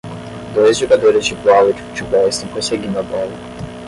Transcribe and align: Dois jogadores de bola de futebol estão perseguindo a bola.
Dois 0.55 0.79
jogadores 0.79 1.27
de 1.27 1.35
bola 1.35 1.71
de 1.71 1.79
futebol 1.83 2.27
estão 2.27 2.49
perseguindo 2.51 2.97
a 2.97 3.03
bola. 3.03 3.33